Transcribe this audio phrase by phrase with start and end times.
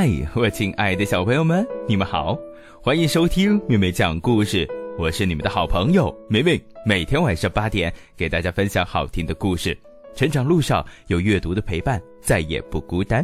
[0.00, 2.34] 嗨，我亲爱的小朋友们，你们好，
[2.82, 4.66] 欢迎收听妹妹讲故事。
[4.98, 9.78] 我是你们的好朋友梅梅，每天晚上八点给大家分享好听的故事。
[10.14, 13.22] 成长路上有阅读的陪伴，再也不孤单。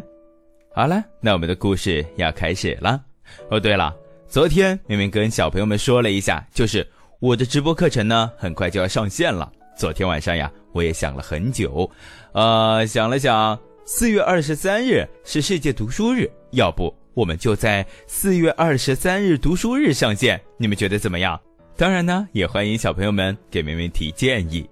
[0.74, 3.02] 好了，那我们的故事要开始了。
[3.50, 3.96] 哦，对了，
[4.28, 6.86] 昨天明明跟小朋友们说了一下，就是
[7.20, 9.50] 我的直播课程呢，很快就要上线了。
[9.78, 11.90] 昨天晚上呀，我也想了很久，
[12.32, 13.58] 呃，想了想。
[13.88, 20.40] 四月二十三日是世界读书日，要不我们就在四月二十三日读书日上线？
[20.56, 21.38] 你们觉得怎么样？
[21.76, 24.68] 当然呢，也欢迎小朋友们给明明提建议。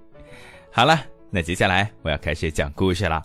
[0.72, 3.22] 好了，那接下来我要开始讲故事了。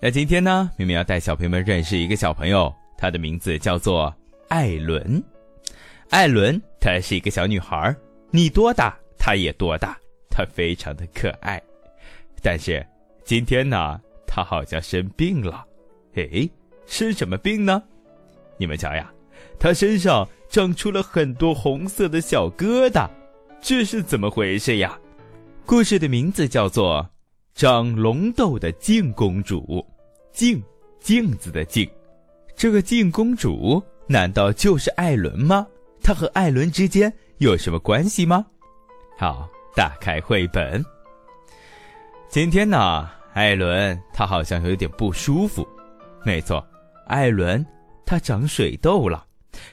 [0.00, 4.12] 那今天呢，明明要带小朋友们认识一个小朋友，她的名字叫做
[4.48, 5.22] 艾伦。
[6.08, 7.94] 艾伦她是一个小女孩，
[8.32, 9.96] 你多大她也多大，
[10.28, 11.62] 她非常的可爱。
[12.42, 12.84] 但是
[13.24, 14.00] 今天呢？
[14.26, 15.64] 她好像生病了，
[16.14, 16.48] 哎，
[16.86, 17.80] 生什么病呢？
[18.60, 19.10] 你们瞧呀，
[19.58, 23.08] 他身上长出了很多红色的小疙瘩，
[23.58, 24.98] 这是怎么回事呀？
[25.64, 27.02] 故事的名字叫做
[27.58, 29.62] 《长龙痘的镜公主》，
[30.30, 30.62] 镜，
[31.00, 31.88] 镜子的镜。
[32.54, 35.66] 这个镜公主难道就是艾伦吗？
[36.02, 38.44] 她和艾伦之间有什么关系吗？
[39.16, 40.84] 好，打开绘本。
[42.28, 43.08] 今天呢？
[43.32, 45.66] 艾伦他好像有点不舒服，
[46.26, 46.62] 没错，
[47.06, 47.64] 艾伦
[48.10, 49.24] 他长水痘了，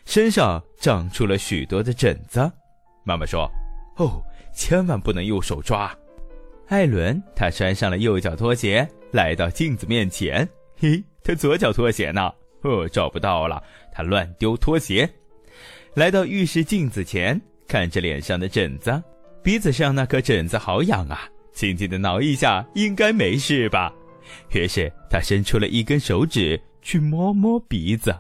[0.06, 2.40] 身上长出了许多的疹子。
[3.04, 3.50] 妈妈说
[3.98, 4.22] ：“哦，
[4.54, 5.92] 千万不能用手抓。”
[6.70, 10.48] 艾伦他穿上了右脚拖鞋，来到镜子面前。
[10.78, 12.32] 嘿，他左脚拖鞋呢？
[12.62, 13.60] 哦，找不到了，
[13.92, 15.12] 他乱丢拖鞋。
[15.96, 19.02] 来到浴室镜子前，看着脸上的疹子，
[19.44, 21.28] 鼻子上那颗疹子好痒啊。
[21.54, 23.92] 轻轻的挠一下，应该没事吧？
[24.54, 28.16] 于是他伸出了一根手指去摸摸鼻子。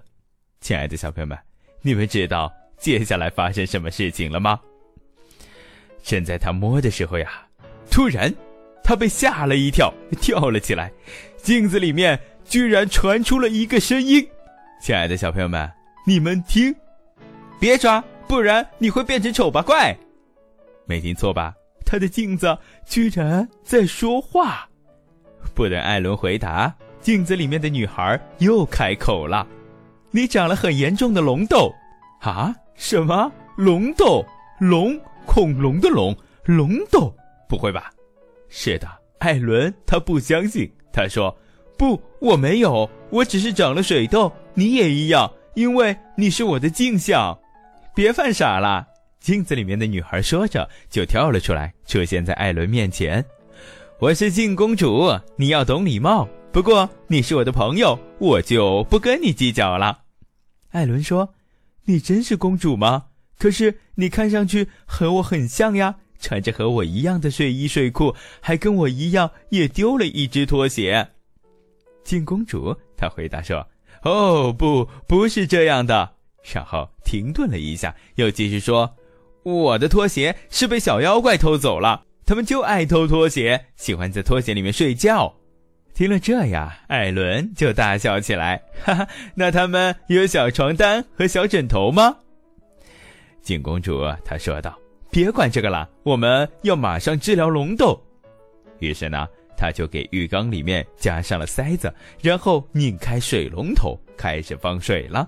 [0.60, 1.38] 亲爱的小朋友们，
[1.82, 4.60] 你们知道接下来发生什么事情了吗？
[6.04, 7.48] 正在他摸的时候呀，
[7.90, 8.34] 突然
[8.84, 10.92] 他被吓了一跳，跳了起来。
[11.38, 14.28] 镜子里面居然传出了一个声音
[14.82, 15.70] ：“亲爱的小朋友们，
[16.06, 16.76] 你们听，
[17.60, 19.96] 别抓，不然你会变成丑八怪。”
[20.86, 21.54] 没听错吧？
[21.86, 24.68] 他的镜子居然在说话，
[25.54, 29.48] 不等艾伦回答，镜子里面的女孩又开口了
[30.18, 31.72] ：“你长了很严重的龙痘，
[32.22, 32.52] 啊？
[32.74, 34.26] 什么龙痘？
[34.58, 35.00] 龙？
[35.28, 36.18] 恐龙的龙？
[36.44, 37.14] 龙痘？
[37.48, 37.92] 不会吧？
[38.50, 38.88] 是的，
[39.20, 41.38] 艾伦他不相信，他说：
[41.78, 47.38] 不，我没有，我只是长了水痘，你也一样，因为你是我的镜像，
[47.94, 48.88] 别犯傻了。”
[49.22, 53.24] 镜子里面的女孩说着，就跳了出来，出现在艾伦面前。
[54.00, 56.28] 我是镜公主，你要懂礼貌。
[56.52, 60.00] 不过你是我的朋友，我就不跟你计较了。
[60.72, 61.34] 艾伦说
[61.86, 63.06] ：“你真是公主吗？
[63.40, 71.10] 可是你看上去和我很像呀，穿着和我一样的睡衣睡裤，还跟我一样也丢了一只拖鞋。”
[72.04, 73.68] 镜公主她回答说
[74.04, 76.14] ：“哦，不，不是这样的。”
[76.54, 78.96] 然后停顿了一下，又继续说。
[79.44, 85.37] 我的拖鞋是被小妖怪偷走了，他们就爱偷拖鞋，喜欢在拖鞋里面睡觉。
[85.98, 92.16] 听了这呀，艾伦就大笑起来，哈哈，那他们有小床单和小枕头吗？
[93.42, 94.78] 景公主她说道
[95.10, 98.00] ：“别管这个了，我们要马上治疗龙痘。”
[98.78, 101.92] 于是呢，她就给浴缸里面加上了塞子，
[102.22, 105.28] 然后拧开水龙头，开始放水了。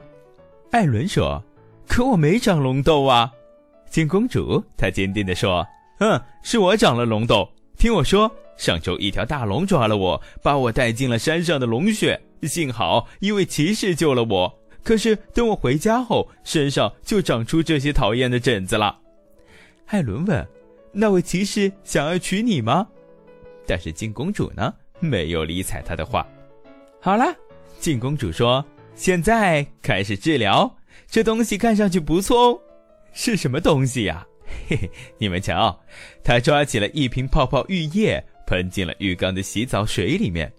[0.69, 1.43] 艾伦说
[1.89, 3.31] ：“可我没长龙痘啊。”
[3.89, 5.65] 金公主，她坚定地说
[5.97, 7.49] ：“嗯，是我长了龙痘。
[7.75, 12.19] 听我说，上周一条大龙抓了我，把我带进了山上的龙穴。
[12.43, 14.59] 幸好一位骑士救了我。
[14.83, 18.99] 可是等我回家后，身上就长出这些讨厌的疹子了。”
[19.87, 20.45] 艾伦问
[20.91, 22.85] ：“那位骑士想要娶你吗？”
[23.65, 26.27] 但是金公主呢，没有理睬他的话。
[26.99, 27.33] 好了，
[27.79, 30.75] 金公主说：“现在开始治疗，
[31.07, 32.61] 这东西看上去不错哦。”
[33.13, 34.25] 是什么东西呀？
[34.67, 35.79] 嘿嘿，你们瞧，
[36.23, 40.51] 他抓起了一瓶泡泡浴液，喷进了浴缸的洗澡水里面。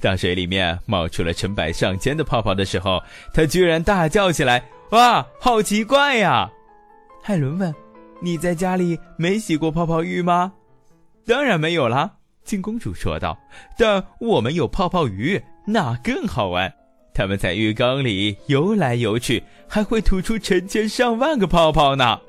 [0.00, 3.02] 当水里面冒出了成百上千的泡泡的时候，
[3.32, 4.62] 他居然大叫起来
[4.92, 6.48] ：“哇，好奇怪呀！”
[7.20, 7.74] 海伦问
[8.22, 10.52] ：“你在家里没洗过泡泡浴吗
[11.26, 12.12] ？”“当然没有啦。”
[12.44, 13.36] 金公主说道。
[13.76, 16.72] “但我们有泡泡鱼，那更好玩。”
[17.12, 22.20] 他们在浴缸里游来游去，还会吐出成千上万个泡泡呢。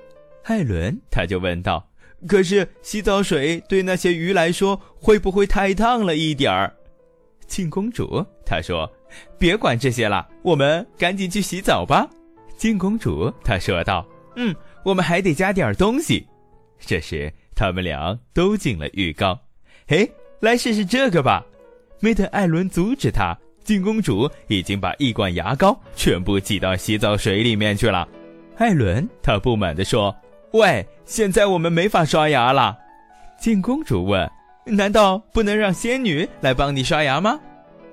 [0.45, 1.87] 艾伦他就问道
[2.27, 6.73] ：“可是洗澡水对那些鱼来说会不会太烫了一点儿？”
[7.47, 8.89] 庆公主她说
[9.39, 12.07] ：“别管这些了，我们赶紧去洗澡吧。”
[12.57, 14.05] 金公主她说道。
[14.35, 16.25] “嗯，我们还得加点东西。”
[16.79, 19.37] 这时，他们俩都进了浴缸。
[19.87, 21.45] 嘿，来试试这个吧。
[21.99, 28.07] 没等艾伦阻止他，金公主已经把一管牙膏全部挤到洗澡水里面去了。
[28.57, 30.15] 艾伦他不满地说
[30.51, 32.77] ：“喂，现在我们没法刷牙了。”
[33.39, 34.29] 金公主问
[34.65, 37.39] ：“难道不能让仙女来帮你刷牙吗？”“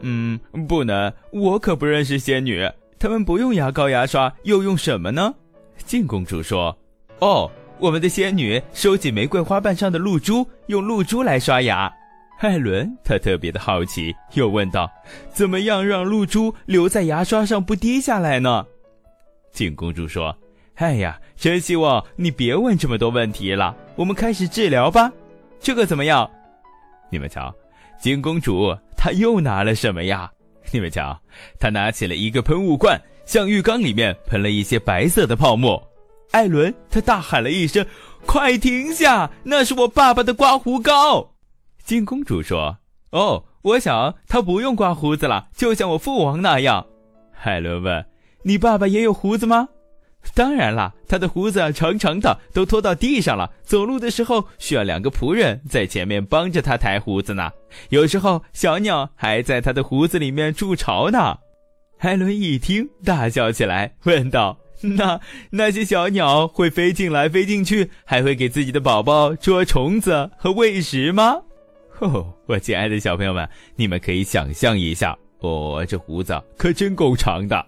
[0.01, 0.39] 嗯，
[0.69, 2.69] 不能，我可不认识仙女，
[2.99, 5.35] 她们不用牙膏牙刷，又用什么呢？”
[5.85, 6.77] 靖公主说
[7.21, 11.93] ：“哦，我们的仙女收集玫瑰花瓣上的露珠，用露珠来刷牙。”
[12.41, 14.91] 艾伦他特别的好奇，又问道
[15.33, 18.67] ：“怎么样让露珠留在牙刷上不滴下来呢？”
[19.53, 20.37] 靖公主说
[20.77, 25.11] ：“哎呀，真希望你别问这么多问题了，我们开始治疗吧。
[25.59, 26.31] 这个怎么样？
[27.11, 27.55] 你们瞧，
[27.99, 30.31] 金公主她又拿了什么呀？
[30.73, 31.19] 你们瞧，
[31.59, 35.83] 她拿起了一个喷雾罐，向浴缸里面喷了一些白色的泡沫。
[36.33, 37.87] 艾伦他大喊了一声
[38.27, 39.31] ：‘快停下！
[39.45, 41.35] 那是我爸爸的刮胡膏。’”
[41.85, 42.77] 金公主说
[43.13, 46.85] ：“哦，我想他不用刮胡子了，就像我父王那样。”
[47.33, 48.05] 海伦问
[48.43, 49.69] ：“你爸爸也有胡子吗
[50.35, 53.51] ？”“当然啦，他的胡子长长的，都拖到地上了。
[53.63, 57.51] 走路的时候需要两个仆人在前面帮着他抬胡子呢。
[57.89, 61.39] 有时候小鸟还在他的胡子里面筑巢呢。”
[61.99, 65.19] 艾伦一听，大笑起来，问道：“那
[65.51, 71.37] 那些小鸟会飞进来飞进去，还会给自己的宝宝捉虫子和喂食吗？”
[72.01, 77.65] 哦，我亲爱的小朋友们，你们可以想象一下，哦，这胡子可真够长的。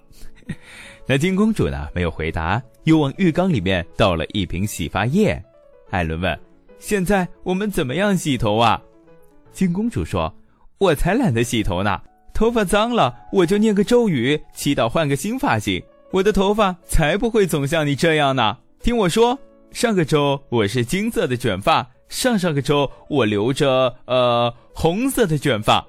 [1.10, 1.88] 那金公主呢？
[1.94, 5.42] 没有回答，又往浴缸里面倒了一瓶洗发液。
[5.88, 6.38] 艾伦问
[6.78, 8.78] ：“现在我们怎么样洗头啊？”
[9.50, 10.30] 金公主说
[10.76, 11.98] ：“我才懒得洗头呢，
[12.34, 18.58] 头发脏了，我就念个咒语，祈祷换个新发型，我的头发才不会总像你这样呢。
[18.82, 19.38] 听我说，
[19.70, 25.86] 上个周我是金色的卷发。”上上个周，我留着呃红色的卷发。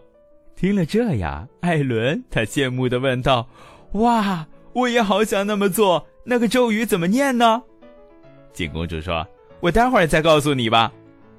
[0.55, 3.47] 听了这呀，艾伦他羡慕地问道
[3.93, 4.47] ：“哇，
[4.79, 6.07] 我也好想那么做。
[6.23, 7.61] 那个咒语怎么念呢？”
[8.53, 9.25] 金公主说
[9.61, 10.91] ：“我待会儿再告诉你吧。”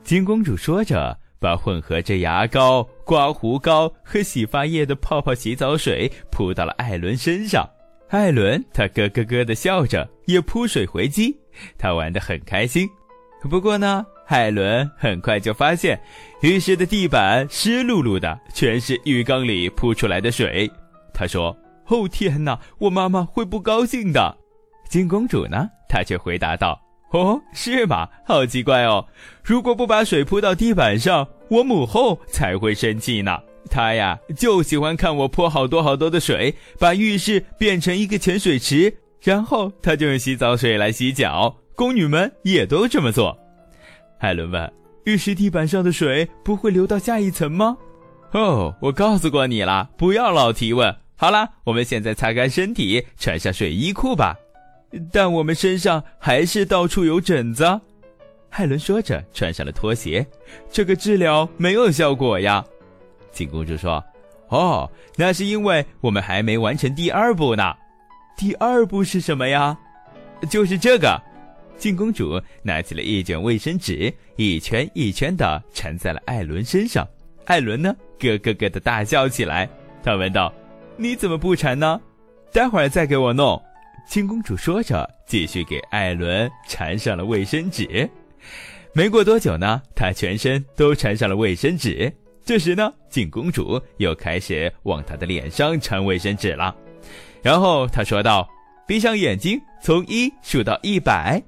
[0.05, 7.69] 金公主说着，把混合着牙膏、刮胡膏和洗发液的泡泡洗澡水扑到了艾伦身上。
[8.09, 11.37] 艾伦他咯咯咯的笑着，也扑水回击，
[11.79, 12.89] 他玩得很开心。
[13.49, 14.05] 不过呢。
[14.31, 16.01] 艾伦很快就发现，
[16.43, 20.71] 浴室的地板湿漉漉的，全是浴缸里扑出来的水。
[21.13, 21.57] 他说
[21.91, 24.39] ：“哦天哪，我妈妈会不高兴的。”
[24.89, 25.69] 金公主呢？
[25.89, 26.81] 她却回答道
[27.13, 28.09] ：“哦，是吗？
[28.25, 29.05] 好奇怪哦！
[29.45, 33.39] 如果不把水泼到地板上，我母后才会生气呢。
[33.69, 41.55] 她呀，就喜欢看我泼好多好多的水，把浴室变成一个潜水池，然后她就用洗澡水来洗脚。
[41.77, 43.37] 宫女们也都这么做。”
[44.19, 44.73] 艾伦问
[45.07, 47.77] ：“浴室地板上的水不会流到下一层吗
[48.33, 50.95] ？”“哦，我告诉过你了，不要老提问。
[51.21, 54.35] ”“好了，我们现在擦干身体，穿上睡衣裤吧。
[55.13, 57.79] ”“但我们身上还是到处有疹子。”
[58.49, 60.27] 艾伦说着，穿上了拖鞋。
[60.73, 62.65] “这个治疗没有效果呀。”
[63.33, 64.03] 金公主说。
[64.49, 67.75] “哦，那是因为我们还没完成第二步呢。
[68.35, 69.79] 第二步是什么呀？
[70.49, 71.21] 就是这个。”
[71.77, 77.07] 金公主拿起了一卷卫生纸，一圈一圈的缠在了艾伦身上。
[77.45, 79.69] 艾伦呢，咯咯咯的大笑起来。
[80.03, 80.51] 他问道
[81.01, 81.99] ：“你怎么不缠呢？
[82.53, 83.61] 待会儿再给我弄。”
[84.07, 88.09] 金公主说着，继续给艾伦缠上了卫生纸。
[88.93, 92.13] 没过多久呢，她全身都缠上了卫生纸。
[92.45, 96.77] 这时呢，金公主又开始往他的脸上缠卫生纸了。
[97.43, 98.47] 然后她说道
[98.87, 101.43] ：“闭上眼睛，从一数到一百。”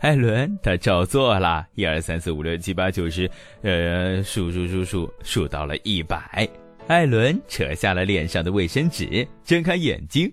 [0.00, 3.30] 艾伦他照做了，一二三四五六七八九十，
[3.60, 6.48] 呃，数数数数数到了一百。
[6.86, 10.30] 艾伦扯下了脸上的卫生纸，睁开眼睛，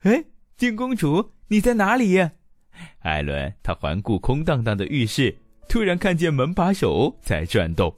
[0.00, 0.24] 哎，
[0.56, 2.18] 金公主，你在哪里？
[3.02, 5.36] 艾伦他环顾空荡荡的浴室，
[5.68, 7.94] 突然看见门把手在转动，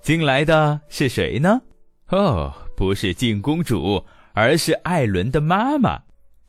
[0.00, 1.60] 进来的是谁呢？
[2.10, 6.02] 哦，不是金公主，而是艾伦的妈妈。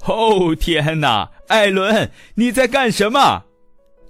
[0.05, 3.43] 哦，天哪，艾伦，你在干什么？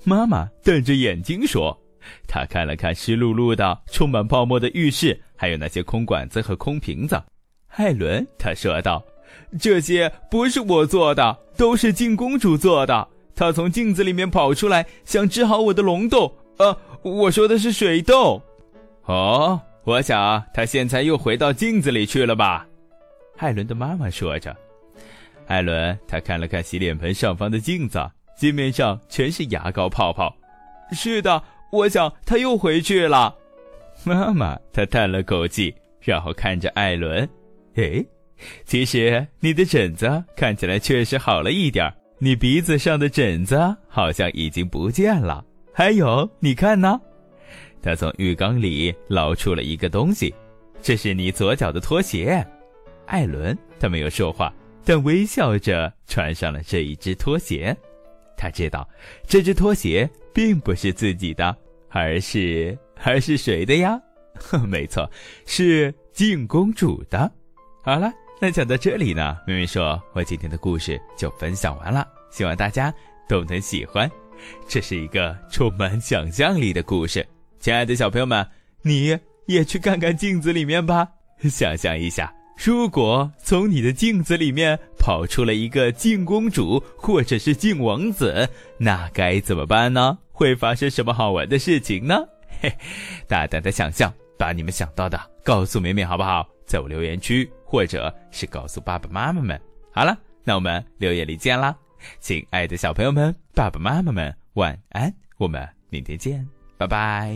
[0.03, 1.81] 妈妈瞪着眼睛说
[2.27, 7.21] ：“她看了看湿漉漉的、充满泡沫的浴室，还有那些空管子和空瓶子。”
[7.77, 9.03] 艾伦他说道
[9.59, 13.07] ：“这些不是我做的，都是镜公主做的。
[13.35, 16.33] 她从镜子里面跑出来，想治好我的龙洞。
[16.57, 18.41] 呃，我说的是水痘。
[19.03, 22.65] 哦，我想她现在又回到镜子里去了吧？”
[23.37, 24.55] 艾伦的妈妈说着。
[25.47, 27.99] 艾伦他看了看洗脸盆上方的镜子，
[28.35, 30.33] 镜面上全是牙膏泡泡。
[30.93, 31.43] 是的，
[31.75, 33.35] 我想他又回去了。
[34.03, 37.27] 妈妈她叹了口气，然后看着艾伦
[37.75, 38.05] ：“诶，
[38.65, 45.43] 其实你的疹子看起来确实好了一点你鼻子上的疹子好像已经不见了。
[45.73, 46.99] 还有，你看呢？”
[47.81, 50.33] 他从浴缸里捞出了一个东西，
[50.81, 52.45] 这是你左脚的拖鞋。
[53.05, 54.51] 艾伦他没有说话，
[54.83, 57.75] 但微笑着穿上了这一只拖鞋。
[58.37, 58.87] 他知道，
[59.27, 61.55] 这只拖鞋并不是自己的，
[61.95, 63.97] 而是而是谁的呀？
[64.37, 65.09] 哼 没错，
[65.45, 67.31] 是靖公主的。
[67.81, 68.11] 好了，
[68.41, 72.93] 那讲到这里呢，妹妹说，我今天的故事就分享完了，希望大家
[73.29, 74.11] 都能喜欢。
[74.67, 77.25] 这是一个充满想象力的故事，
[77.61, 78.45] 亲爱的小朋友们，
[78.81, 81.07] 你也去看看镜子里面吧，
[81.49, 82.29] 想象一下。
[82.61, 90.17] 如果从你的镜子里面跑出了一个靖公主或者是靖王子，那该怎么办呢？
[90.35, 92.15] 会发生什么好玩的事情呢？
[92.61, 92.71] 嘿，
[93.25, 96.45] 大胆的想象，把你们想到的告诉美美好不好？
[96.67, 99.59] 在我留言区，或者是告诉爸爸妈妈们。
[99.91, 101.75] 好了，那我们留言里见啦，
[102.19, 106.45] 亲爱的小朋友们，爸爸妈妈们晚安，我们明天见，
[106.77, 107.33] 拜拜。